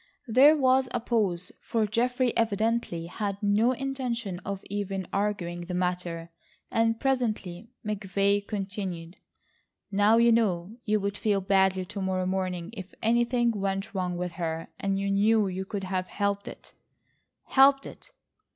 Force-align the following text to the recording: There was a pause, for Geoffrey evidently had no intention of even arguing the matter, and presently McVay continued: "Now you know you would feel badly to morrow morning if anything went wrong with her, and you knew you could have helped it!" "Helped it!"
There 0.25 0.57
was 0.57 0.89
a 0.95 0.99
pause, 0.99 1.51
for 1.61 1.85
Geoffrey 1.85 2.35
evidently 2.35 3.05
had 3.05 3.37
no 3.39 3.71
intention 3.73 4.39
of 4.39 4.63
even 4.67 5.05
arguing 5.13 5.65
the 5.67 5.75
matter, 5.75 6.31
and 6.71 6.99
presently 6.99 7.69
McVay 7.85 8.47
continued: 8.47 9.17
"Now 9.91 10.17
you 10.17 10.31
know 10.31 10.77
you 10.85 10.99
would 10.99 11.17
feel 11.17 11.39
badly 11.39 11.85
to 11.85 12.01
morrow 12.01 12.25
morning 12.25 12.71
if 12.73 12.95
anything 13.03 13.51
went 13.51 13.93
wrong 13.93 14.17
with 14.17 14.31
her, 14.31 14.69
and 14.79 14.97
you 14.97 15.11
knew 15.11 15.47
you 15.47 15.65
could 15.65 15.83
have 15.83 16.07
helped 16.07 16.47
it!" 16.47 16.73
"Helped 17.49 17.85
it!" 17.85 18.09